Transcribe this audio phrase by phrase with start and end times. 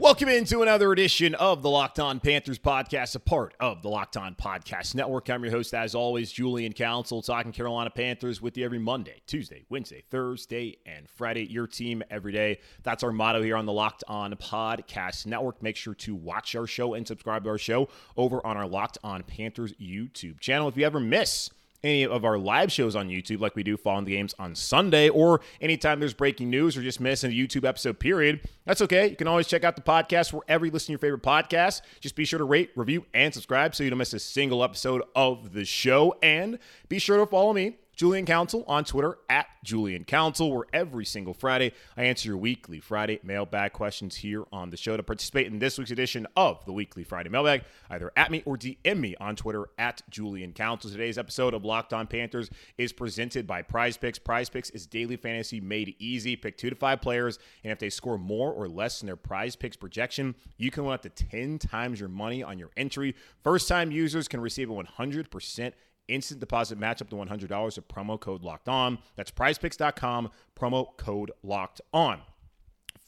[0.00, 4.16] Welcome into another edition of the Locked On Panthers podcast, a part of the Locked
[4.16, 5.28] On Podcast Network.
[5.28, 9.62] I'm your host, as always, Julian Council, talking Carolina Panthers with you every Monday, Tuesday,
[9.68, 11.44] Wednesday, Thursday, and Friday.
[11.52, 12.60] Your team every day.
[12.82, 15.62] That's our motto here on the Locked On Podcast Network.
[15.62, 18.96] Make sure to watch our show and subscribe to our show over on our Locked
[19.04, 20.66] On Panthers YouTube channel.
[20.66, 21.50] If you ever miss
[21.82, 25.08] any of our live shows on YouTube, like we do following the games on Sunday,
[25.08, 29.08] or anytime there's breaking news or just missing a YouTube episode period, that's okay.
[29.08, 31.82] You can always check out the podcast wherever you listen to your favorite podcast.
[32.00, 35.02] Just be sure to rate, review, and subscribe so you don't miss a single episode
[35.14, 36.16] of the show.
[36.22, 41.04] And be sure to follow me Julian Council on Twitter at Julian Council, where every
[41.04, 44.96] single Friday I answer your weekly Friday mailbag questions here on the show.
[44.96, 48.56] To participate in this week's edition of the weekly Friday mailbag, either at me or
[48.56, 50.90] DM me on Twitter at Julian Council.
[50.90, 54.18] Today's episode of Locked On Panthers is presented by Prize Picks.
[54.18, 56.36] Prize Picks is daily fantasy made easy.
[56.36, 59.56] Pick two to five players, and if they score more or less than their Prize
[59.56, 63.14] Picks projection, you can win up to 10 times your money on your entry.
[63.44, 65.72] First time users can receive a 100%
[66.10, 68.98] instant deposit match up to $100 with promo code locked on.
[69.16, 72.20] That's prizepicks.com, promo code locked on.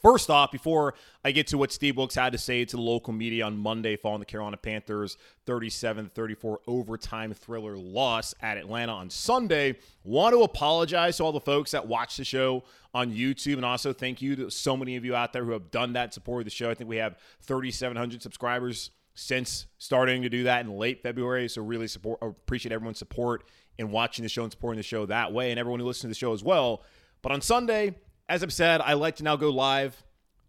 [0.03, 3.13] First off, before I get to what Steve Wilks had to say to the local
[3.13, 9.11] media on Monday following the Carolina Panthers 37 34 overtime thriller loss at Atlanta on
[9.11, 13.55] Sunday, want to apologize to all the folks that watch the show on YouTube.
[13.55, 16.13] And also thank you to so many of you out there who have done that,
[16.13, 16.69] supported the show.
[16.69, 21.49] I think we have 3,700 subscribers since starting to do that in late February.
[21.49, 23.45] So really support appreciate everyone's support
[23.79, 26.09] in watching the show and supporting the show that way, and everyone who listens to
[26.09, 26.83] the show as well.
[27.23, 27.95] But on Sunday,
[28.29, 30.03] as I've said, I like to now go live.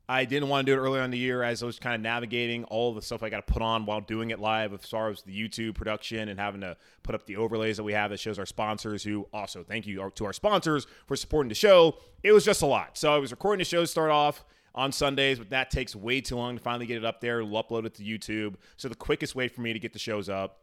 [0.07, 2.01] I didn't want to do it earlier in the year as I was kind of
[2.01, 5.09] navigating all the stuff I got to put on while doing it live as far
[5.09, 8.19] as the YouTube production and having to put up the overlays that we have that
[8.19, 11.97] shows our sponsors who also thank you to our sponsors for supporting the show.
[12.21, 12.97] It was just a lot.
[12.97, 14.43] So I was recording the show to start off
[14.75, 17.41] on Sundays, but that takes way too long to finally get it up there.
[17.41, 18.55] Upload it to YouTube.
[18.77, 20.59] So the quickest way for me to get the shows up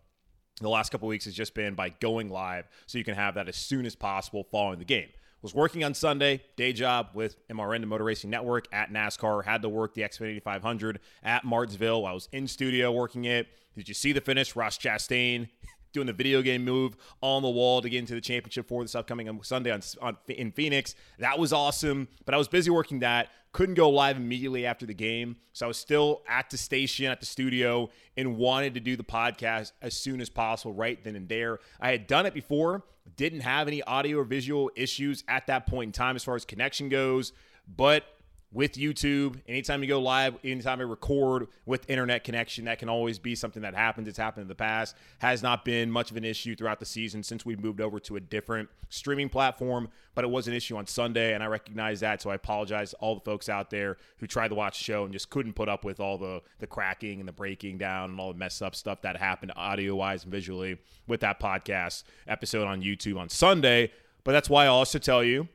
[0.61, 3.49] the last couple weeks has just been by going live so you can have that
[3.49, 5.09] as soon as possible following the game.
[5.43, 9.43] Was working on Sunday, day job with MRN, the Motor Racing Network at NASCAR.
[9.43, 12.05] Had to work the Xfinity 500 at Martinsville.
[12.05, 13.49] I was in studio working it.
[13.75, 14.55] Did you see the finish?
[14.55, 15.49] Ross Chastain
[15.93, 18.95] doing the video game move on the wall to get into the championship for this
[18.95, 20.95] upcoming um, Sunday on, on, in Phoenix.
[21.19, 23.29] That was awesome, but I was busy working that.
[23.53, 27.19] Couldn't go live immediately after the game, so I was still at the station, at
[27.19, 31.29] the studio, and wanted to do the podcast as soon as possible, right then and
[31.29, 31.59] there.
[31.81, 32.85] I had done it before,
[33.17, 36.45] didn't have any audio or visual issues at that point in time as far as
[36.45, 37.33] connection goes,
[37.67, 38.05] but
[38.53, 39.41] with YouTube.
[39.47, 43.63] Anytime you go live, anytime I record with internet connection, that can always be something
[43.63, 44.09] that happens.
[44.09, 44.97] It's happened in the past.
[45.19, 48.17] Has not been much of an issue throughout the season since we moved over to
[48.17, 52.21] a different streaming platform, but it was an issue on Sunday, and I recognize that.
[52.23, 55.05] So I apologize to all the folks out there who tried to watch the show
[55.05, 58.21] and just couldn't put up with all the the cracking and the breaking down and
[58.21, 62.67] all the mess up stuff that happened audio wise and visually with that podcast episode
[62.67, 63.93] on YouTube on Sunday.
[64.25, 65.49] But that's why I also tell you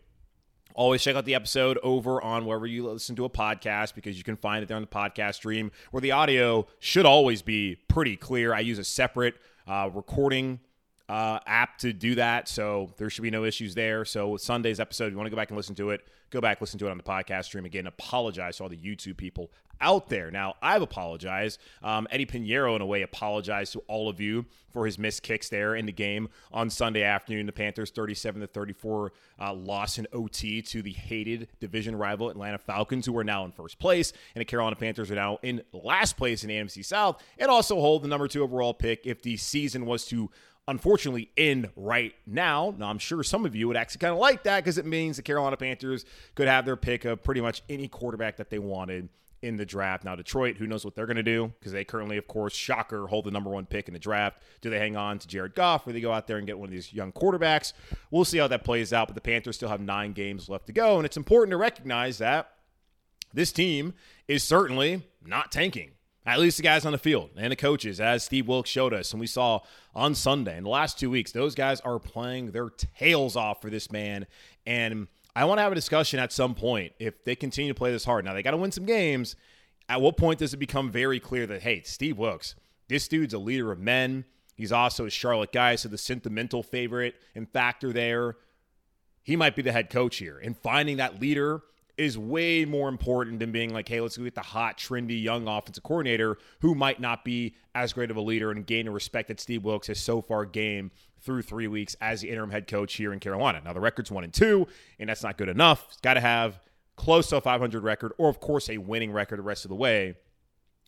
[0.75, 4.25] Always check out the episode over on wherever you listen to a podcast because you
[4.25, 8.18] can find it there on the podcast stream where the audio should always be pretty
[8.18, 8.53] clear.
[8.53, 10.59] I use a separate uh, recording
[11.08, 14.06] uh, app to do that, so there should be no issues there.
[14.06, 16.42] So with Sunday's episode, if you want to go back and listen to it, go
[16.42, 17.88] back listen to it on the podcast stream again.
[17.88, 20.31] Apologize to all the YouTube people out there.
[20.31, 21.60] Now, I've apologized.
[21.84, 25.50] Um, Eddy Piñeiro, in a way, apologized to all of you for his missed kicks
[25.50, 27.46] there in the game on Sunday afternoon.
[27.46, 32.58] The Panthers 37 to 34 uh, loss in OT to the hated division rival Atlanta
[32.58, 36.18] Falcons, who are now in first place, and the Carolina Panthers are now in last
[36.18, 39.86] place in NFC South, and also hold the number two overall pick if the season
[39.86, 40.30] was to
[40.67, 42.73] unfortunately end right now.
[42.77, 45.17] Now, I'm sure some of you would actually kind of like that because it means
[45.17, 49.09] the Carolina Panthers could have their pick of pretty much any quarterback that they wanted
[49.41, 50.03] in the draft.
[50.03, 53.06] Now, Detroit, who knows what they're going to do because they currently, of course, shocker,
[53.06, 54.41] hold the number one pick in the draft.
[54.62, 56.67] Do they hang on to Jared Goff or they go out there and get one
[56.67, 57.73] of these young quarterbacks?
[58.09, 60.73] We'll see how that plays out, but the Panthers still have nine games left to
[60.73, 60.97] go.
[60.97, 62.51] And it's important to recognize that
[63.33, 63.94] this team
[64.27, 65.91] is certainly not tanking.
[66.25, 69.12] At least the guys on the field and the coaches, as Steve Wilks showed us,
[69.12, 69.60] and we saw
[69.94, 73.69] on Sunday in the last two weeks, those guys are playing their tails off for
[73.69, 74.25] this man.
[74.66, 77.92] And I want to have a discussion at some point if they continue to play
[77.92, 78.25] this hard.
[78.25, 79.36] Now, they got to win some games.
[79.88, 82.56] At what point does it become very clear that, hey, Steve Wilks,
[82.88, 84.25] this dude's a leader of men?
[84.56, 88.38] He's also a Charlotte guy, so the sentimental favorite and factor there.
[89.22, 90.39] He might be the head coach here.
[90.42, 91.62] And finding that leader
[91.97, 95.47] is way more important than being like, hey, let's go get the hot, trendy, young
[95.47, 99.30] offensive coordinator who might not be as great of a leader and gain the respect
[99.30, 102.94] that Steve Wilks has so far gained through three weeks as the interim head coach
[102.95, 103.62] here in Carolina.
[103.63, 104.68] Now, the record's one and two,
[105.00, 105.86] and that's not good enough.
[105.89, 106.59] It's got to have
[106.95, 109.75] close to a 500 record, or of course, a winning record the rest of the
[109.75, 110.15] way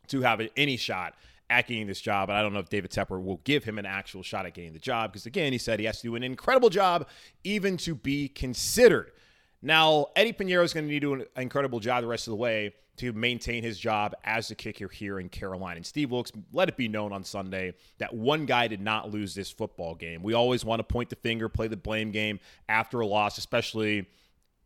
[0.08, 1.16] to have any shot
[1.50, 2.30] at getting this job.
[2.30, 4.74] And I don't know if David Tepper will give him an actual shot at getting
[4.74, 7.08] the job because, again, he said he has to do an incredible job
[7.44, 9.12] even to be considered.
[9.62, 12.32] Now, Eddy Piñeiro is going to need to do an incredible job the rest of
[12.32, 15.78] the way to maintain his job as the kicker here in Carolina.
[15.78, 19.36] And Steve Wilks let it be known on Sunday that one guy did not lose
[19.36, 20.24] this football game.
[20.24, 24.08] We always want to point the finger, play the blame game after a loss, especially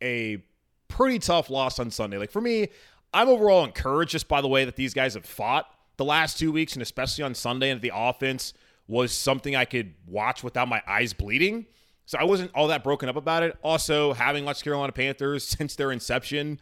[0.02, 0.42] a
[0.88, 2.18] pretty tough loss on Sunday.
[2.18, 2.68] Like for me,
[3.12, 5.66] I'm overall encouraged just by the way that these guys have fought
[5.98, 8.54] the last two weeks, and especially on Sunday, and the offense
[8.88, 11.66] was something I could watch without my eyes bleeding.
[12.12, 13.56] So I wasn't all that broken up about it.
[13.62, 16.60] Also, having watched Carolina Panthers since their inception,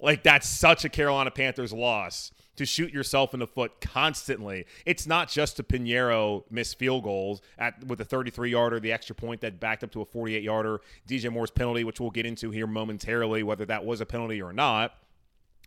[0.00, 4.64] like that's such a Carolina Panthers loss to shoot yourself in the foot constantly.
[4.86, 9.14] It's not just to Piñeiro miss field goals at with the 33 yarder, the extra
[9.14, 12.50] point that backed up to a 48 yarder, DJ Moore's penalty, which we'll get into
[12.50, 14.94] here momentarily, whether that was a penalty or not.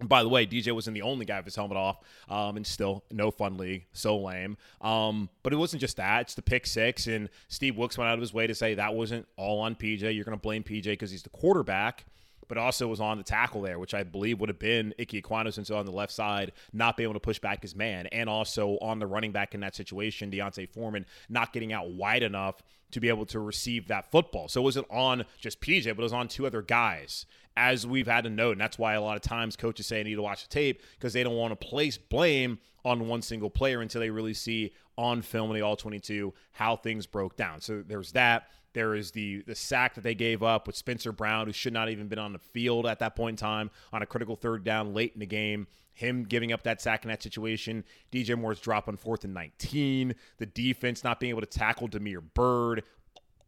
[0.01, 1.99] By the way, DJ wasn't the only guy with his helmet off,
[2.29, 4.57] um, and still no fun league, so lame.
[4.79, 8.13] Um, but it wasn't just that; it's the pick six, and Steve Wilks went out
[8.13, 10.01] of his way to say that wasn't all on PJ.
[10.15, 12.05] You're going to blame PJ because he's the quarterback,
[12.47, 15.53] but also was on the tackle there, which I believe would have been Ikem Ekwonu
[15.53, 18.77] since on the left side, not being able to push back his man, and also
[18.81, 22.99] on the running back in that situation, D'Onta Foreman not getting out wide enough to
[22.99, 24.47] be able to receive that football.
[24.47, 27.25] So it wasn't on just PJ, but it was on two other guys
[27.57, 28.53] as we've had to note.
[28.53, 30.81] And that's why a lot of times coaches say I need to watch the tape
[30.97, 34.73] because they don't want to place blame on one single player until they really see
[34.97, 37.61] on film in the all 22 how things broke down.
[37.61, 38.47] So there's that.
[38.73, 41.89] There is the the sack that they gave up with Spencer Brown, who should not
[41.89, 44.93] even been on the field at that point in time on a critical third down
[44.93, 45.67] late in the game.
[45.93, 47.83] Him giving up that sack in that situation.
[48.11, 50.15] DJ Moore's drop on fourth and 19.
[50.37, 52.83] The defense not being able to tackle Damiere Byrd.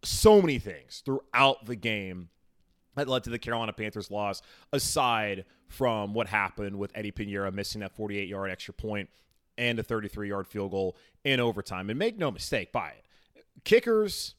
[0.03, 2.30] So many things throughout the game
[2.95, 4.41] that led to the Carolina Panthers loss,
[4.73, 9.09] aside from what happened with Eddy Piñeiro missing that 48 yard extra point
[9.57, 11.89] and a 33 yard field goal in overtime.
[11.89, 13.05] And make no mistake by it,
[13.63, 14.35] kickers,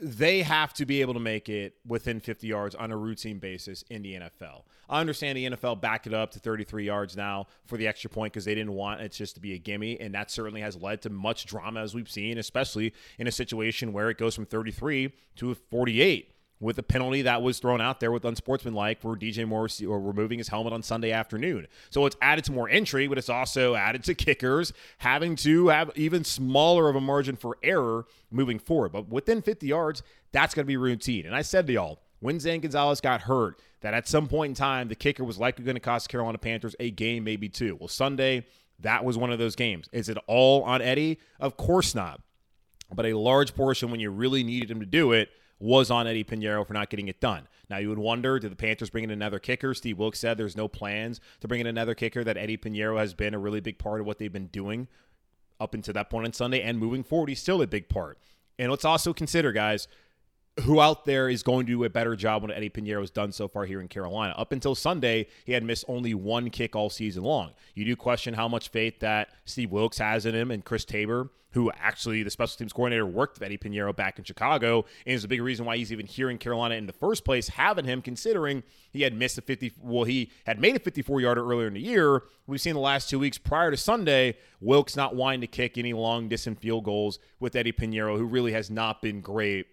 [0.00, 3.82] they have to be able to make it within 50 yards on a routine basis
[3.90, 4.62] in the NFL.
[4.88, 8.32] I understand the NFL backed it up to 33 yards now for the extra point
[8.32, 10.00] because they didn't want it just to be a gimme.
[10.00, 13.92] And that certainly has led to much drama as we've seen, especially in a situation
[13.92, 18.10] where it goes from 33 to 48 with a penalty that was thrown out there
[18.10, 19.68] with unsportsmanlike for DJ Moore
[19.98, 21.66] removing his helmet on Sunday afternoon.
[21.90, 25.90] So it's added to more entry, but it's also added to kickers having to have
[25.94, 28.92] even smaller of a margin for error moving forward.
[28.92, 30.02] But within 50 yards,
[30.32, 31.26] that's going to be routine.
[31.26, 34.54] And I said to y'all, when Zane Gonzalez got hurt, that at some point in
[34.54, 37.76] time, the kicker was likely going to cost Carolina Panthers a game, maybe two.
[37.76, 38.44] Well, Sunday,
[38.80, 39.88] that was one of those games.
[39.92, 41.20] Is it all on Eddy?
[41.38, 42.20] Of course not.
[42.92, 45.28] But a large portion when you really needed him to do it
[45.60, 47.48] was on Eddy Piñeiro for not getting it done.
[47.68, 49.74] Now, you would wonder, did the Panthers bring in another kicker?
[49.74, 53.14] Steve Wilks said there's no plans to bring in another kicker, that Eddy Piñeiro has
[53.14, 54.88] been a really big part of what they've been doing
[55.60, 58.18] up until that point on Sunday, and moving forward, he's still a big part.
[58.58, 59.88] And let's also consider, guys,
[60.62, 63.32] who out there is going to do a better job than Eddy Piñeiro has done
[63.32, 64.34] so far here in Carolina.
[64.36, 67.52] Up until Sunday, he had missed only one kick all season long.
[67.74, 71.30] You do question how much faith that Steve Wilks has in him and Chris Tabor,
[71.52, 75.24] who actually the special teams coordinator worked with Eddy Piñeiro back in Chicago, and is
[75.24, 78.02] a big reason why he's even here in Carolina in the first place, having him
[78.02, 78.62] considering
[78.92, 81.80] he had missed a 50 well, he had made a 54 yarder earlier in the
[81.80, 82.24] year.
[82.46, 85.92] We've seen the last two weeks prior to Sunday, Wilks not wanting to kick any
[85.92, 89.66] long distance field goals with Eddy Piñeiro, who really has not been great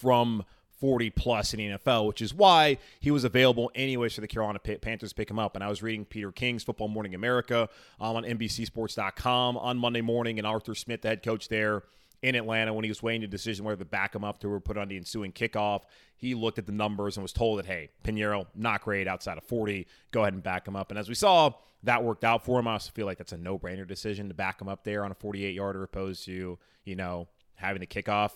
[0.00, 0.44] from
[0.80, 4.58] 40 plus in the NFL, which is why he was available anyways for the Carolina
[4.58, 5.54] Panthers to pick him up.
[5.54, 7.68] And I was reading Peter King's Football Morning America
[8.00, 11.82] um, on NBCSports.com on Monday morning, and Arthur Smith, the head coach there
[12.22, 14.76] in Atlanta, when he was weighing the decision whether to back him up to put
[14.76, 15.82] on the ensuing kickoff,
[16.16, 19.44] he looked at the numbers and was told that, hey, Piñeiro, not great outside of
[19.44, 19.86] 40.
[20.10, 20.90] Go ahead and back him up.
[20.90, 21.52] And as we saw,
[21.82, 22.68] that worked out for him.
[22.68, 25.10] I also feel like that's a no brainer decision to back him up there on
[25.10, 28.32] a 48 yarder opposed to, you know, having the kickoff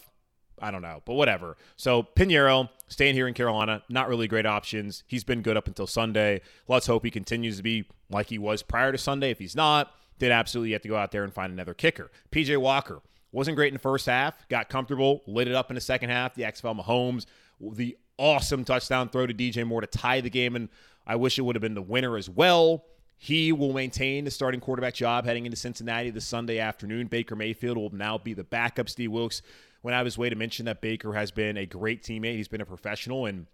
[0.60, 1.56] I don't know, but whatever.
[1.76, 5.02] So Piñeiro staying here in Carolina, not really great options.
[5.06, 6.40] He's been good up until Sunday.
[6.68, 9.30] Let's hope he continues to be like he was prior to Sunday.
[9.30, 12.10] If he's not, then absolutely you have to go out there and find another kicker.
[12.30, 15.80] PJ Walker wasn't great in the first half, got comfortable, lit it up in the
[15.80, 16.34] second half.
[16.34, 17.26] The XFL Mahomes,
[17.60, 20.68] the awesome touchdown throw to DJ Moore to tie the game, and
[21.06, 22.84] I wish it would have been the winner as well.
[23.16, 27.06] He will maintain the starting quarterback job heading into Cincinnati this Sunday afternoon.
[27.06, 28.88] Baker Mayfield will now be the backup.
[28.88, 29.40] Steve Wilks
[29.82, 32.36] went out of his way to mention that Baker has been a great teammate.
[32.36, 33.46] He's been a professional and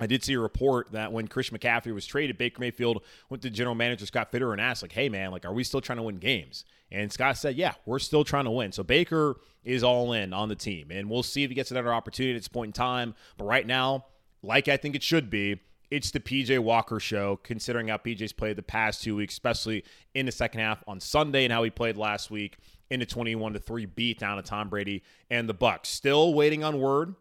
[0.00, 3.50] I did see a report that when Chris McCaffrey was traded, Baker Mayfield went to
[3.50, 6.04] general manager Scott Fitterer and asked, like, hey, man, like, are we still trying to
[6.04, 6.64] win games?
[6.90, 8.70] And Scott said, yeah, we're still trying to win.
[8.72, 10.90] So Baker is all in on the team.
[10.90, 13.14] And we'll see if he gets another opportunity at this point in time.
[13.36, 14.06] But right now,
[14.42, 18.56] like I think it should be, it's the PJ Walker show, considering how PJ's played
[18.56, 21.96] the past two weeks, especially in the second half on Sunday and how he played
[21.96, 22.58] last week
[22.90, 25.86] in the 21 to 3 beat down to Tom Brady and the Bucs.
[25.86, 27.14] Still waiting on word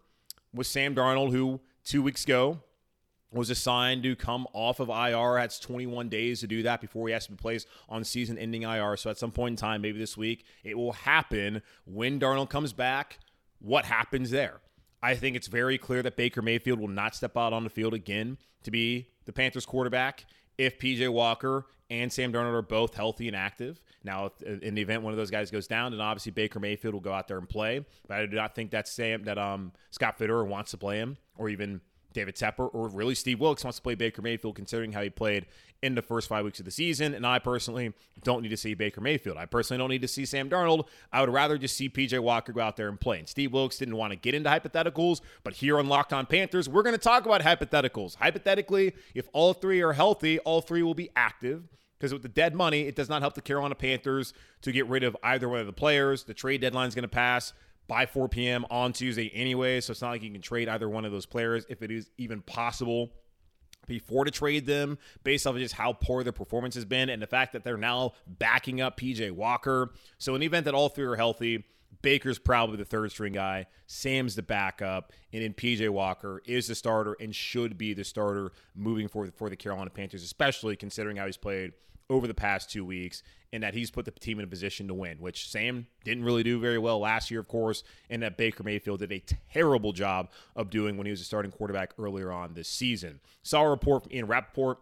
[0.53, 2.59] with Sam Darnold, who two weeks ago
[3.31, 5.35] was assigned to come off of IR.
[5.35, 8.63] That's 21 days to do that before he has to be placed on season ending
[8.63, 8.97] IR.
[8.97, 12.73] So at some point in time, maybe this week, it will happen when Darnold comes
[12.73, 13.19] back.
[13.59, 14.59] What happens there?
[15.01, 17.93] I think it's very clear that Baker Mayfield will not step out on the field
[17.93, 20.25] again to be the Panthers quarterback
[20.57, 23.81] if PJ Walker and Sam Darnold are both healthy and active.
[24.03, 27.01] Now, in the event one of those guys goes down, then obviously Baker Mayfield will
[27.01, 27.85] go out there and play.
[28.07, 31.17] But I do not think that Sam that um Scott Fitterer wants to play him,
[31.37, 31.81] or even
[32.17, 35.45] David Tepper, or really Steve Wilks wants to play Baker Mayfield, considering how he played
[35.83, 37.13] in the first five weeks of the season.
[37.13, 37.93] And I personally
[38.23, 39.37] don't need to see Baker Mayfield.
[39.37, 40.87] I personally don't need to see Sam Darnold.
[41.13, 43.19] I would rather just see PJ Walker go out there and play.
[43.19, 46.67] And Steve Wilks didn't want to get into hypotheticals, but here on Locked On Panthers,
[46.67, 48.15] we're going to talk about hypotheticals.
[48.15, 51.67] Hypothetically, if all three are healthy, all three will be active.
[51.99, 54.33] Because with the dead money, it does not help the Carolina Panthers
[54.63, 56.23] to get rid of either one of the players.
[56.23, 57.53] The trade deadline is going to pass
[57.87, 58.65] by 4 p.m.
[58.69, 59.81] on Tuesday anyway.
[59.81, 62.09] So it's not like you can trade either one of those players if it is
[62.17, 63.11] even possible
[63.87, 67.21] before to trade them based off of just how poor their performance has been and
[67.21, 69.93] the fact that they're now backing up PJ Walker.
[70.17, 71.63] So in the event that all three are healthy,
[72.01, 73.65] Baker's probably the third string guy.
[73.87, 78.51] Sam's the backup, and then PJ Walker is the starter and should be the starter
[78.75, 81.71] moving forward for the Carolina Panthers, especially considering how he's played
[82.09, 83.21] over the past two weeks
[83.53, 86.43] and that he's put the team in a position to win, which Sam didn't really
[86.43, 90.29] do very well last year, of course, and that Baker Mayfield did a terrible job
[90.55, 93.19] of doing when he was a starting quarterback earlier on this season.
[93.43, 94.29] Saw a report from Ian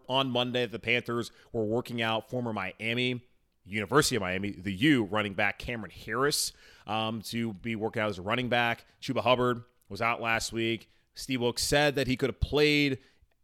[0.08, 3.22] on Monday that the Panthers were working out former Miami,
[3.64, 6.52] University of Miami, the U running back Cameron Harris
[6.86, 8.84] um, to be working out as a running back.
[9.00, 10.88] Chuba Hubbard was out last week.
[11.14, 12.98] Steve Wilks said that he could have played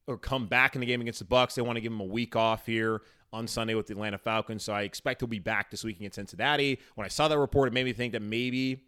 [0.08, 1.54] or come back in the game against the Bucs.
[1.54, 4.62] They want to give him a week off here on Sunday with the Atlanta Falcons.
[4.62, 6.78] So I expect he'll be back this week against Cincinnati.
[6.94, 8.82] When I saw that report, it made me think that maybe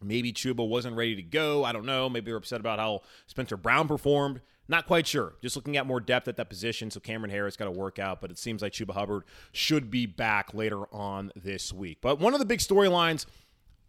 [0.00, 1.64] maybe Chuba wasn't ready to go.
[1.64, 2.08] I don't know.
[2.08, 4.40] Maybe they're upset about how Spencer Brown performed.
[4.68, 5.34] Not quite sure.
[5.42, 6.90] Just looking at more depth at that position.
[6.90, 10.06] So Cameron Harris got to work out, but it seems like Chuba Hubbard should be
[10.06, 11.98] back later on this week.
[12.00, 13.26] But one of the big storylines,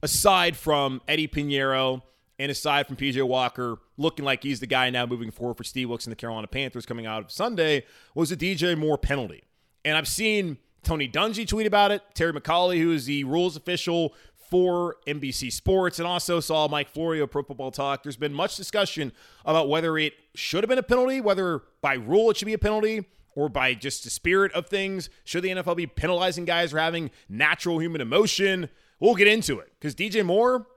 [0.02, 2.02] aside from Eddy Piñeiro
[2.40, 5.90] and aside from PJ Walker looking like he's the guy now moving forward for Steve
[5.90, 7.86] Wilks and the Carolina Panthers coming out of Sunday,
[8.16, 9.44] was a DJ Moore penalty.
[9.86, 14.14] And I've seen Tony Dungy tweet about it, Terry McAulay, who is the rules official
[14.50, 18.04] for NBC Sports, and also saw Mike Florio, Pro Football Talk.
[18.04, 19.12] There's been much discussion
[19.46, 22.60] about whether it should have been a penalty, whether by rule it should be a
[22.60, 25.10] penalty, or by just the spirit of things.
[25.24, 28.70] Should the NFL be penalizing guys for having natural human emotion?
[29.00, 30.68] We'll get into it because DJ Moore,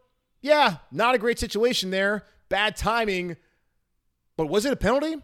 [0.40, 2.24] yeah, not a great situation there.
[2.48, 3.36] Bad timing.
[4.36, 5.16] But was it a penalty?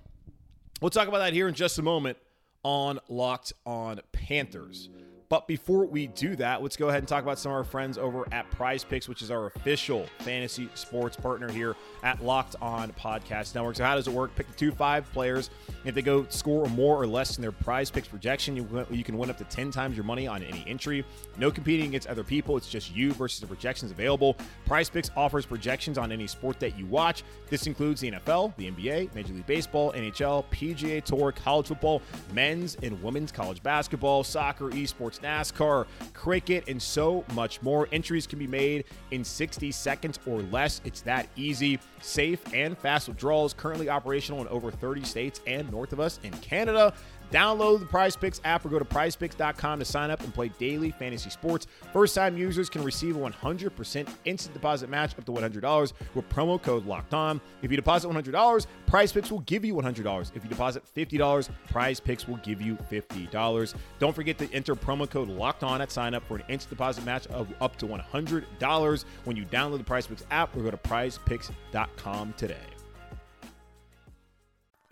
[0.80, 2.18] We'll talk about that here in just a moment
[2.64, 4.88] on Locked On Panthers.
[5.32, 7.96] But before we do that, let's go ahead and talk about some of our friends
[7.96, 12.92] over at Prize Picks, which is our official fantasy sports partner here at Locked On
[12.92, 13.76] Podcast Network.
[13.76, 14.34] So, how does it work?
[14.36, 15.48] Pick the two five players.
[15.86, 19.16] If they go score more or less than their Prize Picks projection, you, you can
[19.16, 21.02] win up to 10 times your money on any entry.
[21.38, 22.58] No competing against other people.
[22.58, 24.36] It's just you versus the projections available.
[24.66, 27.24] Prize Picks offers projections on any sport that you watch.
[27.48, 32.02] This includes the NFL, the NBA, Major League Baseball, NHL, PGA Tour, college football,
[32.34, 37.88] men's and women's college basketball, soccer, esports, NASCAR, cricket, and so much more.
[37.92, 40.80] Entries can be made in 60 seconds or less.
[40.84, 43.54] It's that easy, safe, and fast withdrawals.
[43.54, 46.94] Currently operational in over 30 states and north of us in Canada.
[47.32, 50.90] Download the Prize Picks app or go to prizepicks.com to sign up and play daily
[50.90, 51.66] fantasy sports.
[51.92, 56.60] First time users can receive a 100% instant deposit match up to $100 with promo
[56.60, 57.40] code locked on.
[57.62, 60.36] If you deposit $100, Prize Picks will give you $100.
[60.36, 63.74] If you deposit $50, Prize Picks will give you $50.
[63.98, 67.04] Don't forget to enter promo code locked on at sign up for an instant deposit
[67.06, 70.76] match of up to $100 when you download the Prize Picks app or go to
[70.76, 72.56] prizepicks.com today.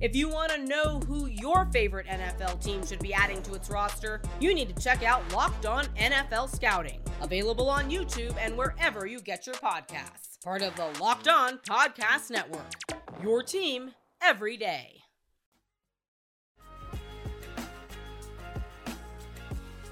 [0.00, 3.68] If you want to know who your favorite NFL team should be adding to its
[3.68, 9.04] roster, you need to check out Locked On NFL Scouting, available on YouTube and wherever
[9.04, 10.42] you get your podcasts.
[10.42, 12.64] Part of the Locked On Podcast Network.
[13.22, 13.90] Your team
[14.22, 15.02] every day.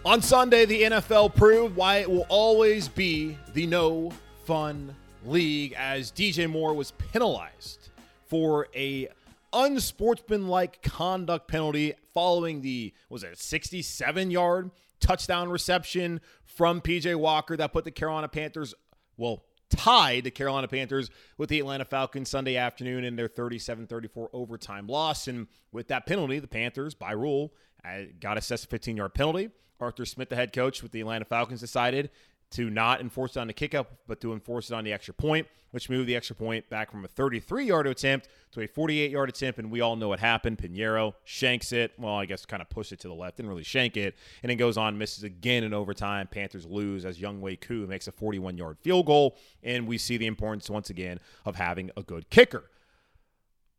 [0.07, 4.11] On Sunday, the NFL proved why it will always be the no
[4.47, 4.97] fun
[5.27, 7.91] league as DJ Moore was penalized
[8.25, 9.09] for a
[9.53, 17.73] unsportsmanlike conduct penalty following the was it 67 yard touchdown reception from PJ Walker that
[17.73, 18.75] put the Carolina Panthers
[19.17, 24.87] well tied the Carolina Panthers with the Atlanta Falcons Sunday afternoon in their 37-34 overtime
[24.87, 25.29] loss.
[25.29, 27.53] And with that penalty the Panthers by rule
[27.85, 29.51] uh, got assessed a 15 yard penalty.
[29.81, 32.11] Arthur Smith the head coach with the Atlanta Falcons decided
[32.51, 35.47] to not enforce it on the kickoff, but to enforce it on the extra point,
[35.71, 39.29] which moved the extra point back from a 33 yard attempt to a 48 yard
[39.29, 39.59] attempt.
[39.59, 40.59] And we all know what happened.
[40.59, 41.93] Piñeiro shanks it.
[41.99, 44.17] Well, I guess kind of pushed it to the left, didn't really shank it.
[44.43, 46.27] And it goes on, misses again in overtime.
[46.27, 49.37] Panthers lose as Younghoe Koo makes a 41 yard field goal.
[49.63, 52.71] And we see the importance once again of having a good kicker.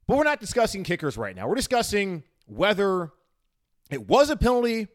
[0.06, 1.48] But we're not discussing kickers right now.
[1.48, 3.12] We're discussing whether
[3.90, 4.88] it was a penalty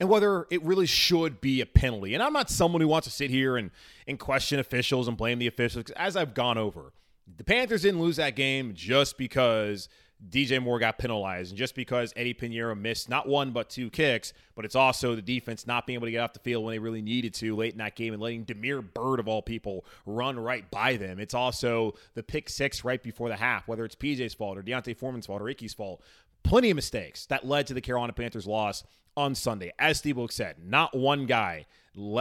[0.00, 2.14] and whether it really should be a penalty.
[2.14, 3.70] And I'm not someone who wants to sit here and,
[4.06, 5.90] and question officials and blame the officials.
[5.96, 6.92] As I've gone over,
[7.36, 9.88] the Panthers didn't lose that game just because
[10.30, 14.32] DJ Moore got penalized and just because Eddy Piñeiro missed not one but two kicks,
[14.54, 16.78] but it's also the defense not being able to get off the field when they
[16.78, 20.38] really needed to late in that game and letting Damiere Byrd of all people run
[20.38, 21.18] right by them.
[21.18, 24.96] It's also the pick six right before the half, whether it's PJ's fault or D'Onta
[24.96, 26.02] Foreman's fault or Icky's fault.
[26.42, 28.84] Plenty of mistakes that led to the Carolina Panthers loss
[29.16, 29.72] on Sunday.
[29.78, 31.66] As Steve Wilks said, not one guy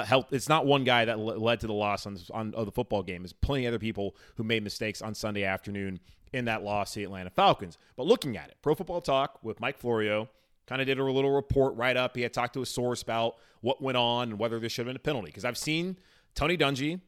[0.06, 0.34] helped.
[0.34, 3.23] It's not one guy that led to the loss on, on of the football game.
[3.23, 5.99] There's plenty of other people who made mistakes on Sunday afternoon
[6.32, 7.77] in that loss to the Atlanta Falcons.
[7.95, 10.29] But looking at it, Pro Football Talk with Mike Florio
[10.67, 12.15] kind of did a little report right up.
[12.15, 14.89] He had talked to a source about what went on and whether there should have
[14.89, 15.27] been a penalty.
[15.27, 15.97] Because I've seen
[16.36, 17.01] Tony Dungy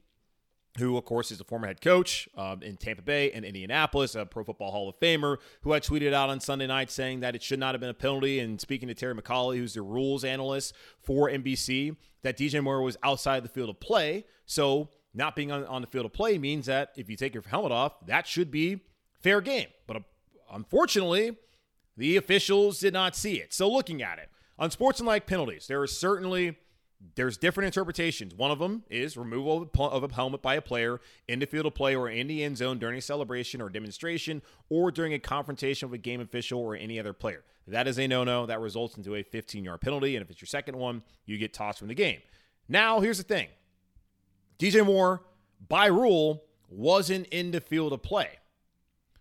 [0.78, 4.26] who, of course, is a former head coach um, in Tampa Bay and Indianapolis, a
[4.26, 7.42] Pro Football Hall of Famer, who had tweeted out on Sunday night saying that it
[7.42, 8.40] should not have been a penalty.
[8.40, 12.98] And speaking to Terry McAulay, who's the rules analyst for NBC, that DJ Moore was
[13.04, 14.26] outside the field of play.
[14.46, 17.44] So, not being on, on the field of play means that if you take your
[17.48, 18.82] helmet off, that should be
[19.22, 19.68] fair game.
[19.88, 20.00] But uh,
[20.52, 21.38] unfortunately,
[21.96, 23.54] the officials did not see it.
[23.54, 26.58] So, looking at it, on sportsmanlike penalties, there are certainly
[27.16, 28.34] there's different interpretations.
[28.34, 31.76] One of them is removal of a helmet by a player in the field of
[31.76, 35.90] play or in the end zone during a celebration or demonstration or during a confrontation
[35.90, 37.44] with a game official or any other player.
[37.68, 38.46] That is a no no.
[38.46, 40.16] That results into a 15 yard penalty.
[40.16, 42.20] And if it's your second one, you get tossed from the game.
[42.68, 43.48] Now, here's the thing
[44.60, 45.24] DJ Moore,
[45.68, 48.30] by rule, wasn't in the field of play.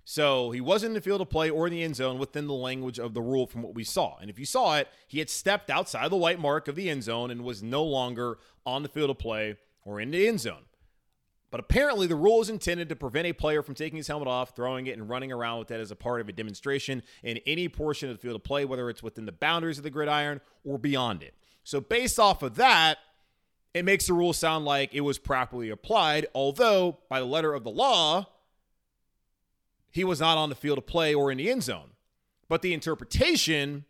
[0.04, 2.54] So he wasn't in the field of play or in the end zone within the
[2.54, 4.18] language of the rule from what we saw.
[4.20, 7.04] And if you saw it, he had stepped outside the white mark of the end
[7.04, 10.64] zone and was no longer on the field of play or in the end zone.
[11.50, 14.56] But apparently, the rule is intended to prevent a player from taking his helmet off,
[14.56, 17.68] throwing it, and running around with it as a part of a demonstration in any
[17.68, 20.78] portion of the field of play, whether it's within the boundaries of the gridiron or
[20.78, 21.32] beyond it.
[21.62, 22.98] So, based off of that,
[23.72, 27.62] it makes the rule sound like it was properly applied, although, by the letter of
[27.62, 28.26] the law,
[29.94, 31.90] he was not on the field of play or in the end zone.
[32.48, 33.84] But the interpretation,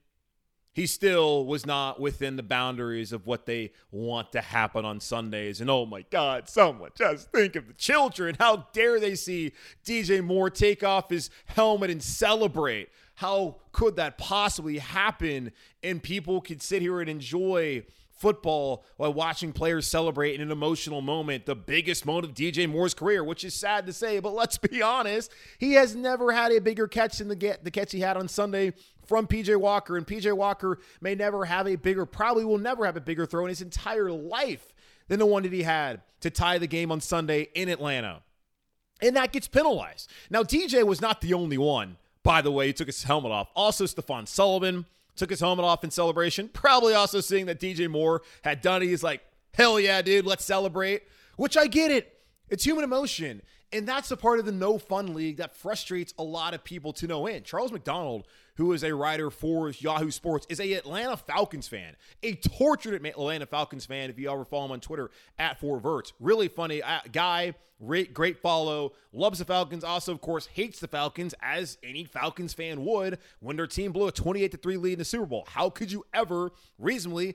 [0.70, 5.62] he still was not within the boundaries of what they want to happen on Sundays.
[5.62, 8.36] And oh my God, someone just think of the children.
[8.38, 9.52] How dare they see
[9.84, 12.90] DJ Moore take off his helmet and celebrate?
[13.14, 15.52] How could that possibly happen?
[15.82, 17.84] And people could sit here and enjoy
[18.16, 22.94] football while watching players celebrate in an emotional moment, the biggest moment of DJ Moore's
[22.94, 26.61] career, which is sad to say, but let's be honest, he has never had a
[26.61, 28.72] bigger catch than the get, the catch he had on Sunday
[29.07, 32.96] from PJ Walker, and PJ Walker may never have a bigger, probably will never have
[32.96, 34.72] a bigger throw in his entire life
[35.09, 38.22] than the one that he had to tie the game on Sunday in Atlanta.
[39.03, 40.11] And that gets penalized.
[40.31, 43.50] Now, DJ was not the only one, by the way, he took his helmet off.
[43.55, 46.48] Also, Stephen Sullivan took his helmet off in celebration.
[46.48, 48.87] Probably also seeing that DJ Moore had done it.
[48.87, 49.22] He's like,
[49.53, 51.03] hell yeah, dude, let's celebrate.
[51.37, 52.20] Which I get it.
[52.48, 53.42] It's human emotion.
[53.72, 56.92] And that's the part of the no fun league that frustrates a lot of people
[56.94, 57.44] to no end.
[57.44, 62.35] Charles McDonald, who is a writer for Yahoo Sports, is a Atlanta Falcons fan, a
[62.35, 64.11] tortured Atlanta Falcons fan.
[64.11, 68.14] If you ever follow him on Twitter at Four Verts, really funny uh, guy, great,
[68.14, 68.92] great follow.
[69.12, 69.83] Loves the Falcons.
[69.83, 74.07] Also, of course, hates the Falcons as any Falcons fan would when their team blew
[74.07, 75.44] a 28 to three lead in the Super Bowl.
[75.48, 77.35] How could you ever reasonably?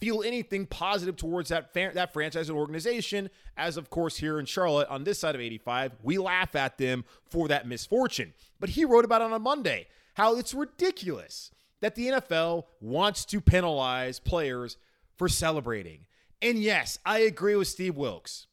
[0.00, 3.30] Feel anything positive towards that that franchise and organization.
[3.56, 7.04] As of course here in Charlotte on this side of 85, we laugh at them
[7.24, 8.34] for that misfortune.
[8.60, 13.24] But he wrote about it on a Monday how it's ridiculous that the NFL wants
[13.26, 14.76] to penalize players
[15.16, 16.06] for celebrating.
[16.40, 18.46] And yes, I agree with Steve Wilks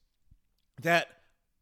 [0.81, 1.07] that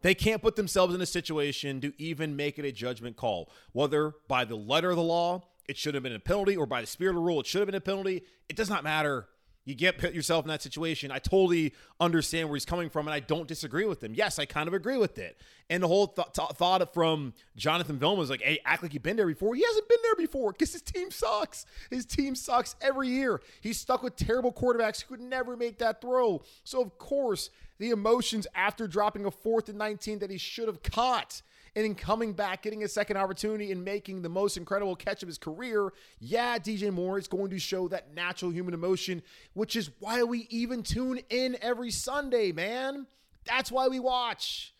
[0.02, 4.13] they can't put themselves in a situation to even make it a judgment call, whether
[4.28, 6.88] by the letter of the law, it should have been a penalty, or by the
[6.88, 8.24] spirit of the rule, it should have been a penalty.
[8.48, 9.28] It does not matter
[9.69, 11.12] you get put yourself in that situation.
[11.12, 14.15] I totally understand where he's coming from, and I don't disagree with him.
[14.15, 15.39] Yes, I kind of agree with it.
[15.69, 19.03] And the whole th- th- thought from Jonathan Vilma is like, "Hey, act like you've
[19.03, 21.67] been there before." He hasn't been there before because his team sucks.
[21.91, 23.41] His team sucks every year.
[23.62, 26.41] He's stuck with terrible quarterbacks who could never make that throw.
[26.63, 30.82] So of course, the emotions after dropping a fourth and 19 that he should have
[30.82, 31.43] caught
[31.75, 35.27] and in coming back, getting a second opportunity and making the most incredible catch of
[35.27, 39.21] his career, yeah, DJ Moore is going to show that natural human emotion,
[39.53, 43.08] which is why we even tune in every Sunday, man.
[43.45, 44.73] That's why we watch.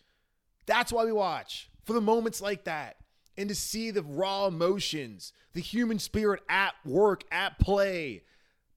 [0.66, 2.96] That's why we watch for the moments like that
[3.36, 8.22] and to see the raw emotions, the human spirit at work, at play.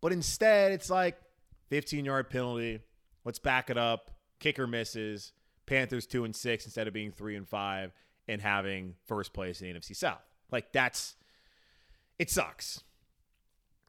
[0.02, 1.20] But instead, it's like
[1.70, 2.80] 15 yard penalty.
[3.26, 4.12] Let's back it up.
[4.40, 5.34] Kicker misses.
[5.66, 7.94] Panthers two and six instead of being three and five
[8.28, 10.22] and having first place in the NFC South.
[10.52, 11.16] Like that's
[12.20, 12.84] it sucks.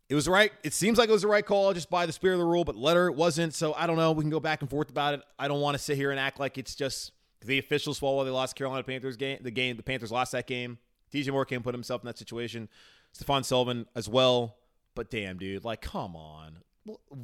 [0.08, 0.52] It was right.
[0.62, 2.64] It seems like it was the right call just by the spirit of the rule,
[2.64, 3.54] but letter it wasn't.
[3.54, 4.12] So I don't know.
[4.12, 5.22] We can go back and forth about it.
[5.38, 8.24] I don't want to sit here and act like it's just the officials' fault while
[8.24, 9.38] they lost Carolina Panthers game.
[9.40, 10.78] The game the Panthers lost that game.
[11.12, 12.68] DJ Moore can put himself in that situation.
[13.12, 14.56] Stephen Sullivan as well.
[14.94, 16.58] But damn, dude, like, come on,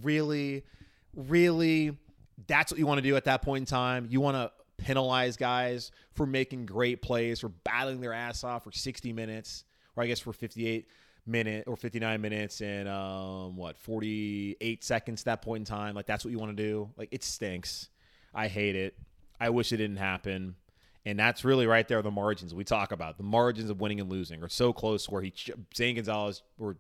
[0.03, 0.65] really,
[1.15, 1.97] really.
[2.47, 4.07] That's what you want to do at that point in time.
[4.11, 4.51] You want to
[4.83, 9.65] penalize guys for making great plays, for battling their ass off for 60 minutes,
[9.97, 10.89] or I guess for 58
[11.27, 15.95] minute or 59 minutes and um, what 48 seconds at that point in time.
[15.95, 16.91] Like that's what you want to do.
[16.97, 17.89] Like it stinks.
[18.35, 18.97] I hate it.
[19.39, 20.57] I wish it didn't happen.
[21.07, 23.17] And that's really right there the margins we talk about.
[23.17, 25.33] The margins of winning and losing are so close where he
[25.75, 26.77] Zane Gonzalez or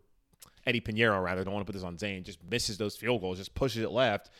[0.66, 3.38] Eddy Piñeiro rather don't want to put this on Zane just misses those field goals,
[3.38, 4.30] just pushes it left,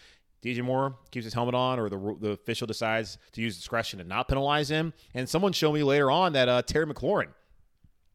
[0.43, 4.09] DJ Moore keeps his helmet on, or the the official decides to use discretion and
[4.09, 4.93] not penalize him.
[5.15, 7.29] And someone showed me later on that uh, Terry McLaurin,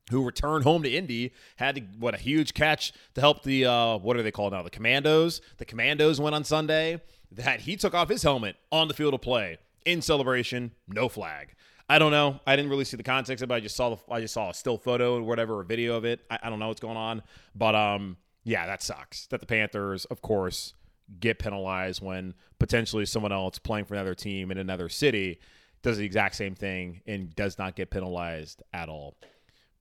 [0.09, 3.97] who returned home to Indy, had to, what a huge catch to help the uh,
[3.97, 4.63] what are they called now?
[4.63, 5.41] The Commandos.
[5.57, 7.01] The Commandos went on Sunday.
[7.31, 11.53] That he took off his helmet on the field of play in celebration, no flag.
[11.89, 12.39] I don't know.
[12.47, 13.49] I didn't really see the context of it.
[13.49, 15.95] But I just saw the I just saw a still photo or whatever, a video
[15.95, 16.21] of it.
[16.31, 17.21] I, I don't know what's going on,
[17.53, 19.27] but um, yeah, that sucks.
[19.27, 20.73] That the Panthers, of course
[21.19, 25.39] get penalized when potentially someone else playing for another team in another city
[25.81, 29.15] does the exact same thing and does not get penalized at all.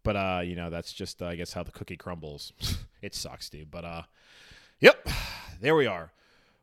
[0.03, 2.53] But uh, you know, that's just uh, I guess how the cookie crumbles.
[3.03, 3.71] it sucks, dude.
[3.71, 4.03] But uh,
[4.81, 5.09] yep,
[5.61, 6.13] there we are.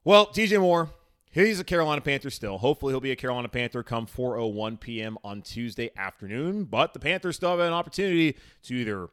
[0.04, 0.90] Well, DJ Moore,
[1.32, 2.60] he's a Carolina Panther still.
[2.60, 5.18] Hopefully, he'll be a Carolina Panther come 4:01 p.m.
[5.24, 6.66] on Tuesday afternoon.
[6.66, 9.10] But the Panthers still have an opportunity to either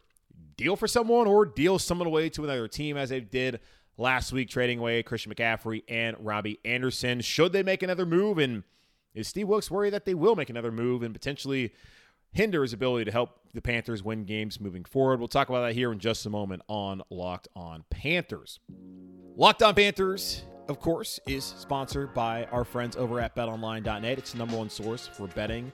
[0.58, 3.60] deal for someone or deal someone away to another team, as they did
[3.98, 7.20] last week trading away Christian McCaffrey and Robbie Anderson.
[7.20, 8.38] Should they make another move?
[8.38, 8.62] And
[9.14, 11.74] is Steve Wilks worried that they will make another move and potentially
[12.32, 15.18] hinder his ability to help the Panthers win games moving forward?
[15.18, 18.60] We'll talk about that here in just a moment on Locked On Panthers.
[19.36, 24.18] Locked On Panthers, of course, is sponsored by our friends over at betonline.net.
[24.18, 25.72] It's the number one source for betting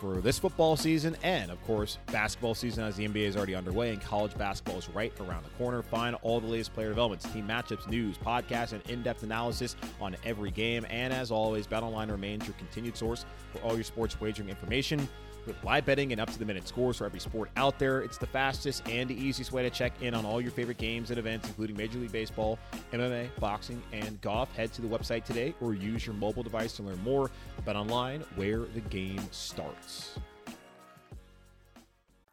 [0.00, 3.92] for this football season and, of course, basketball season as the NBA is already underway
[3.92, 5.82] and college basketball is right around the corner.
[5.82, 10.16] Find all the latest player developments, team matchups, news, podcasts, and in depth analysis on
[10.24, 10.86] every game.
[10.88, 15.06] And as always, BetOnline remains your continued source for all your sports wagering information.
[15.46, 18.18] With live betting and up to the minute scores for every sport out there, it's
[18.18, 21.18] the fastest and the easiest way to check in on all your favorite games and
[21.18, 22.58] events, including Major League Baseball,
[22.92, 24.54] MMA, boxing, and golf.
[24.54, 27.30] Head to the website today or use your mobile device to learn more.
[27.64, 30.18] Bet online, where the game starts.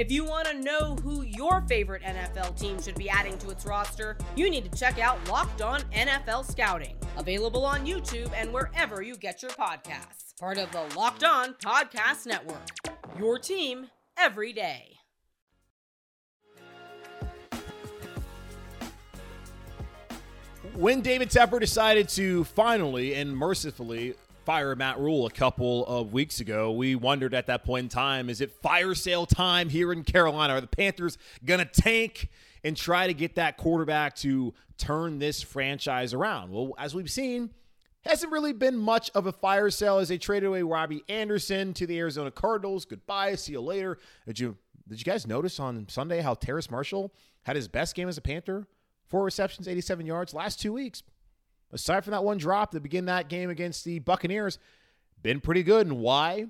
[0.00, 3.66] If you want to know who your favorite NFL team should be adding to its
[3.66, 9.02] roster, you need to check out Locked On NFL Scouting, available on YouTube and wherever
[9.02, 10.34] you get your podcasts.
[10.40, 12.66] Part of the Locked On Podcast Network.
[13.18, 14.96] Your team every day.
[20.72, 26.40] When David Tepper decided to finally and mercifully fire Matt Rhule a couple of weeks
[26.40, 30.02] ago, we wondered at that point in time is it fire sale time here in
[30.02, 30.54] Carolina?
[30.54, 32.28] Are the Panthers going to tank
[32.64, 36.50] and try to get that quarterback to turn this franchise around?
[36.50, 37.50] Well, as we've seen,
[38.02, 41.86] hasn't really been much of a fire sale as they traded away Robbie Anderson to
[41.86, 42.84] the Arizona Cardinals.
[42.84, 43.98] Goodbye, see you later.
[44.26, 44.56] Did you
[44.88, 48.20] did you guys notice on Sunday how Terrace Marshall had his best game as a
[48.20, 48.66] Panther?
[49.06, 51.02] Four receptions, 87 yards, last two weeks.
[51.72, 54.58] Aside from that one drop to begin that game against the Buccaneers,
[55.22, 55.86] been pretty good.
[55.86, 56.46] And why?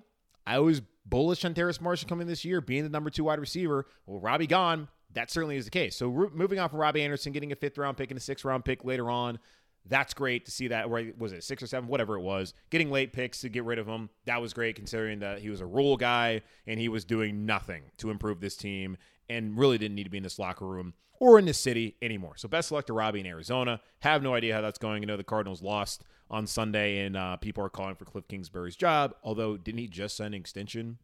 [0.46, 3.87] I was bullish on Terrace Marshall coming this year, being the number two wide receiver.
[4.06, 4.88] Well, Robbie gone.
[5.12, 5.96] That certainly is the case.
[5.96, 8.64] So moving on from Robbie Anderson, getting a fifth round pick and a sixth round
[8.64, 9.38] pick later on,
[9.87, 10.88] that's great to see that.
[10.88, 13.78] Where was it six or seven, whatever it was, getting late picks to get rid
[13.78, 14.09] of him.
[14.26, 17.83] That was great considering that he was a Rhule guy and he was doing nothing
[17.98, 18.96] to improve this team
[19.28, 22.37] and really didn't need to be in this locker room or in this city anymore.
[22.37, 23.80] So best of luck to Robbie in Arizona.
[24.00, 25.04] Have no idea how that's going.
[25.04, 28.76] I know the Cardinals lost on Sunday, and uh, people are calling for Kliff Kingsbury's
[28.76, 29.14] job.
[29.22, 30.98] Although didn't he just sign an extension?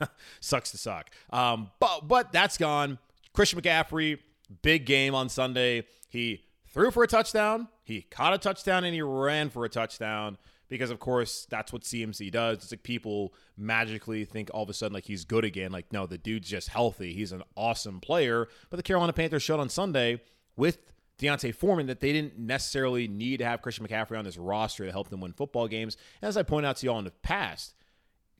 [0.40, 1.10] Sucks to suck.
[1.30, 2.98] Um, but but that's gone.
[3.32, 4.18] Christian McCaffrey,
[4.60, 5.84] big game on Sunday.
[6.08, 7.68] He threw for a touchdown.
[7.82, 10.36] He caught a touchdown and he ran for a touchdown
[10.72, 12.56] because of course that's what CMC does.
[12.56, 15.70] It's like people magically think all of a sudden like he's good again.
[15.70, 17.12] Like no, the dude's just healthy.
[17.12, 18.48] He's an awesome player.
[18.70, 20.22] But the Carolina Panthers showed on Sunday
[20.56, 20.78] with
[21.18, 24.90] D'Onta Foreman that they didn't necessarily need to have Christian McCaffrey on this roster to
[24.90, 25.98] help them win football games.
[26.22, 27.74] And as I pointed out to y'all in the past,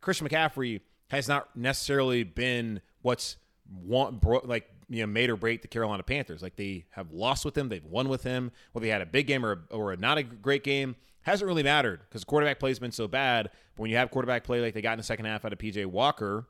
[0.00, 5.68] Christian McCaffrey has not necessarily been what's bro, like you know made or break the
[5.68, 6.40] Carolina Panthers.
[6.40, 8.52] Like they have lost with him, they've won with him.
[8.72, 12.00] Whether they had a big game or or not a great game hasn't really mattered
[12.08, 13.50] because quarterback play has been so bad.
[13.74, 15.58] But when you have quarterback play like they got in the second half out of
[15.58, 16.46] PJ Walker,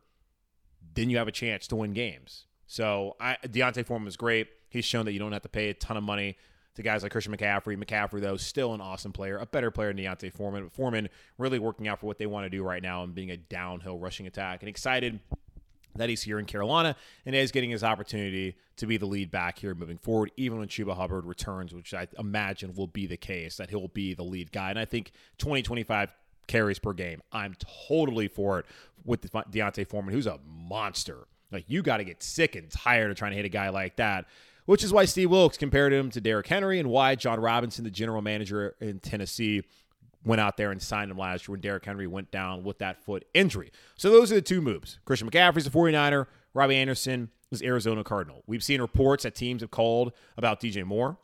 [0.94, 2.46] then you have a chance to win games.
[2.66, 4.48] So I, D'Onta Foreman was great.
[4.68, 6.37] He's shown that you don't have to pay a ton of money
[6.74, 7.76] to guys like Christian McCaffrey.
[7.76, 10.62] McCaffrey, though, still an awesome player, a better player than D'Onta Foreman.
[10.64, 13.30] But Foreman really working out for what they want to do right now and being
[13.30, 14.62] a downhill rushing attack.
[14.62, 15.20] And excited
[15.96, 19.59] that he's here in Carolina and is getting his opportunity to be the lead back
[19.59, 23.57] here moving forward, even when Chuba Hubbard returns, which I imagine will be the case,
[23.57, 24.70] that he'll be the lead guy.
[24.70, 26.14] And I think 2025
[26.46, 27.22] carries per game.
[27.33, 27.55] I'm
[27.88, 28.66] totally for it
[29.05, 31.26] with D'Onta Foreman, who's a monster.
[31.50, 33.96] Like, you got to get sick and tired of trying to hit a guy like
[33.96, 34.26] that,
[34.64, 37.90] which is why Steve Wilks compared him to Derrick Henry and why Jon Robinson, the
[37.90, 39.62] general manager in Tennessee,
[40.24, 43.04] went out there and signed him last year when Derrick Henry went down with that
[43.04, 43.72] foot injury.
[43.96, 44.98] So those are the two moves.
[45.04, 46.26] Christian McCaffrey's a 49er.
[46.54, 48.42] Robbie Anderson is Arizona Cardinal.
[48.46, 51.18] We've seen reports that teams have called about DJ Moore.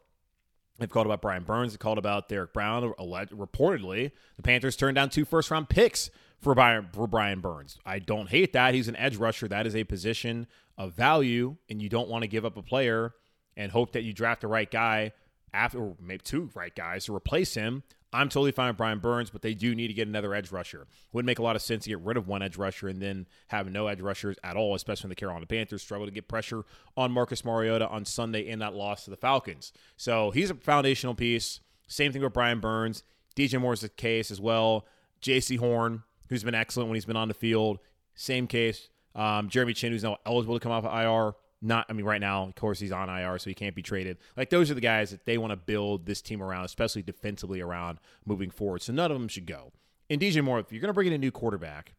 [0.79, 1.73] They've called about Brian Burns.
[1.73, 2.83] They've called about Derrick Brown.
[2.83, 7.79] Reportedly, the Panthers turned down two first round picks for Brian, for Brian Burns.
[7.85, 8.75] I don't hate that.
[8.75, 9.49] He's an edge rusher.
[9.49, 13.15] That is a position of value, and you don't want to give up a player
[13.57, 15.13] and hope that you draft the right guy
[15.53, 19.29] after, or maybe two right guys to replace him I'm totally fine with Brian Burns,
[19.29, 20.87] but they do need to get another edge rusher.
[21.13, 23.27] Wouldn't make a lot of sense to get rid of one edge rusher and then
[23.49, 26.65] have no edge rushers at all, especially when the Carolina Panthers struggle to get pressure
[26.97, 29.73] on Marcus Mariota on Sunday in that loss to the Falcons.
[29.97, 31.61] So he's a foundational piece.
[31.87, 33.03] Same thing with Brian Burns.
[33.37, 34.87] DJ Moore's the case as well.
[35.21, 37.79] Jaycee Horn, who's been excellent when he's been on the field.
[38.15, 38.89] Same case.
[39.15, 42.21] Um, Jeremy Chinn, who's now eligible to come off of IR not I mean right
[42.21, 44.19] now of course he's on IR so he can't be traded.
[44.37, 47.61] Like those are the guys that they want to build this team around especially defensively
[47.61, 48.83] around moving forward.
[48.83, 49.73] So none of them should go.
[50.11, 51.95] And DJ Moore if you're going to bring in a new quarterback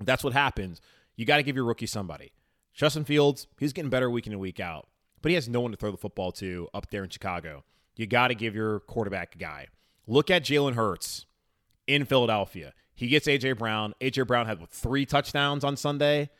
[0.00, 0.80] that's what happens
[1.16, 2.32] you got to give your rookie somebody.
[2.74, 4.88] Justin Fields he's getting better week in and week out
[5.22, 7.64] but he has no one to throw the football to up there in Chicago.
[7.94, 9.68] You got to give your quarterback a guy.
[10.06, 11.26] Look at Jalen Hurts
[11.86, 12.72] in Philadelphia.
[12.94, 13.94] He gets AJ Brown.
[14.00, 16.30] AJ Brown had what, three touchdowns on Sunday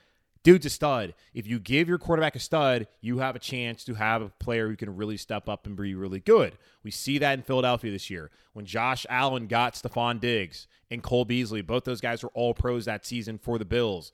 [0.42, 1.14] dude's a stud.
[1.34, 4.68] If you give your quarterback a stud, you have a chance to have a player
[4.68, 6.58] who can really step up and be really good.
[6.82, 8.30] We see that in Philadelphia this year.
[8.52, 12.84] When Josh Allen got Stefon Diggs and Cole Beasley, both those guys were all pros
[12.86, 14.12] that season for the Bills.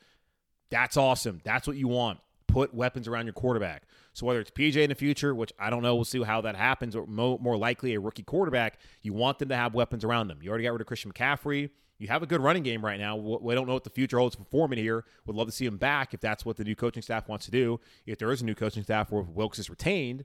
[0.70, 1.40] That's awesome.
[1.44, 2.20] That's what you want.
[2.46, 3.82] put weapons around your quarterback.
[4.14, 6.56] So whether it's PJ in the future, which I don't know, we'll see how that
[6.56, 10.28] happens, or mo- more likely a rookie quarterback, you want them to have weapons around
[10.28, 10.38] them.
[10.42, 11.70] You already got rid of Christian McCaffrey.
[11.98, 13.16] You have a good running game right now.
[13.16, 15.04] We don't know what the future holds for Foreman here.
[15.26, 17.50] Would love to see him back if that's what the new coaching staff wants to
[17.50, 17.80] do.
[18.06, 20.24] If there is a new coaching staff where Wilks is retained,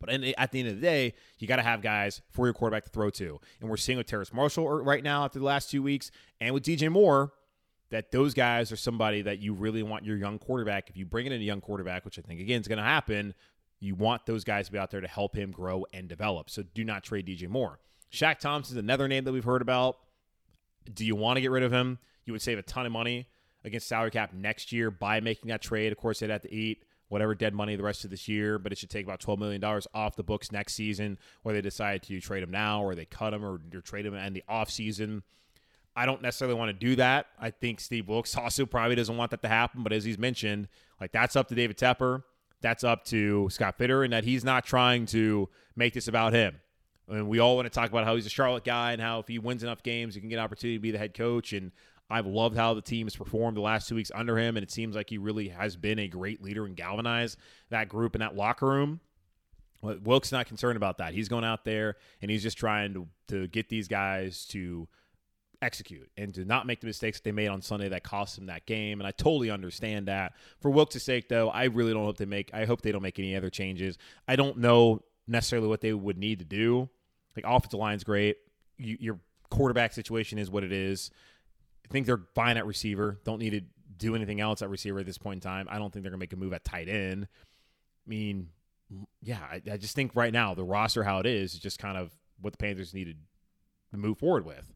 [0.00, 2.84] but at the end of the day, you got to have guys for your quarterback
[2.84, 3.38] to throw to.
[3.60, 6.54] And we're seeing with Terrace Marshall er, right now after the last two weeks and
[6.54, 7.32] with DJ Moore
[7.90, 10.88] that those guys are somebody that you really want your young quarterback.
[10.88, 13.34] If you bring in a young quarterback, which I think, again, is going to happen,
[13.78, 16.50] you want those guys to be out there to help him grow and develop.
[16.50, 17.80] So do not trade DJ Moore.
[18.12, 19.98] Shaq Thompson is another name that we've heard about.
[20.92, 21.98] Do you want to get rid of him?
[22.24, 23.28] You would save a ton of money
[23.64, 25.92] against salary cap next year by making that trade.
[25.92, 28.72] Of course, they'd have to eat whatever dead money the rest of this year, but
[28.72, 32.20] it should take about $12 million off the books next season, whether they decide to
[32.20, 35.22] trade him now or they cut him or, or trade him in the offseason.
[35.96, 37.26] I don't necessarily want to do that.
[37.38, 40.68] I think Steve Wilks also probably doesn't want that to happen, but as he's mentioned,
[41.00, 42.22] like that's up to David Tepper,
[42.60, 46.60] that's up to Scott Fitter, and that he's not trying to make this about him.
[47.10, 49.18] I mean, we all want to talk about how he's a Charlotte guy and how
[49.18, 51.52] if he wins enough games, he can get an opportunity to be the head coach.
[51.52, 51.72] And
[52.08, 54.70] I've loved how the team has performed the last two weeks under him, and it
[54.70, 57.38] seems like he really has been a great leader and galvanized
[57.70, 59.00] that group in that locker room.
[59.82, 61.14] Wilks is not concerned about that.
[61.14, 64.86] He's going out there and he's just trying to, to get these guys to
[65.62, 68.46] execute and to not make the mistakes that they made on Sunday that cost them
[68.46, 69.00] that game.
[69.00, 70.34] And I totally understand that.
[70.60, 72.50] For Wilks' sake, though, I really don't hope they make.
[72.52, 73.96] I hope they don't make any other changes.
[74.28, 76.90] I don't know necessarily what they would need to do.
[77.36, 78.36] Like offensive line's great.
[78.78, 81.10] You, your quarterback situation is what it is.
[81.84, 83.18] I think they're fine at receiver.
[83.24, 83.62] Don't need to
[83.96, 85.68] do anything else at receiver at this point in time.
[85.70, 87.24] I don't think they're gonna make a move at tight end.
[87.24, 88.48] I mean,
[89.22, 91.96] yeah, I, I just think right now the roster how it is is just kind
[91.96, 93.18] of what the Panthers needed
[93.90, 94.72] to move forward with.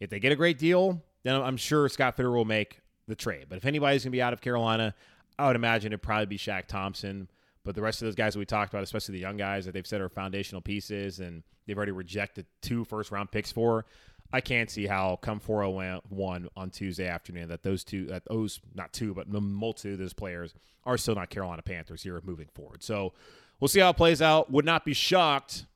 [0.00, 3.46] If they get a great deal, then I'm sure Scott Fitterer will make the trade.
[3.48, 4.94] But if anybody's gonna be out of Carolina,
[5.38, 7.28] I would imagine it'd probably be Shaq Thompson.
[7.66, 9.86] But the rest of those guys we talked about, especially the young guys that they've
[9.86, 13.84] said are foundational pieces and they've already rejected two first round picks for,
[14.32, 18.92] I can't see how come 401 on Tuesday afternoon that those two, that those, not
[18.92, 22.84] two, but the multitude of those players are still not Carolina Panthers here moving forward.
[22.84, 23.12] So
[23.58, 24.50] we'll see how it plays out.
[24.52, 25.66] Would not be shocked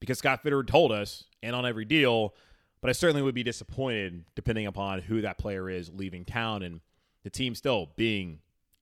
[0.00, 2.34] because Scott Fitterer told us and on every deal,
[2.80, 6.80] but I certainly would be disappointed depending upon who that player is leaving town and
[7.22, 8.40] the team still being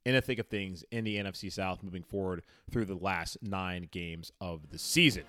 [0.09, 3.88] in the thick of things in the NFC South moving forward through the last nine
[3.92, 5.25] games of the season.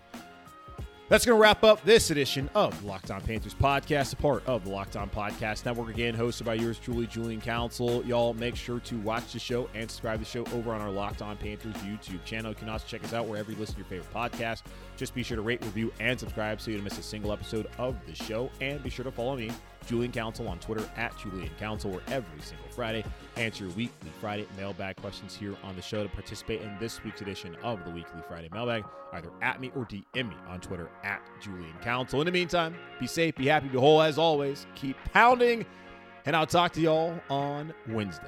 [1.10, 4.48] That's going to wrap up this edition of the Locked On Panthers podcast, a part
[4.48, 5.90] of the Locked On Podcast Network.
[5.90, 8.06] Again, hosted by yours truly, Julian Council.
[8.06, 10.92] Y'all make sure to watch the show and subscribe to the show over on our
[10.92, 12.52] Locked On Panthers YouTube channel.
[12.52, 14.62] You can also check us out wherever you listen to your favorite podcast.
[14.96, 17.68] Just be sure to rate, review, and subscribe so you don't miss a single episode
[17.78, 18.50] of the show.
[18.62, 19.52] And be sure to follow me
[19.90, 23.04] Julian Council on Twitter at Julian Council, where every single Friday
[23.38, 26.04] answer your weekly Friday mailbag questions here on the show.
[26.04, 29.86] To participate in this week's edition of the weekly Friday mailbag, either at me or
[29.86, 32.22] DM me on Twitter at Julian Council.
[32.22, 34.68] In the meantime, be safe, be happy, be whole as always.
[34.76, 35.66] Keep pounding,
[36.28, 38.28] and I'll talk to y'all on Wednesday.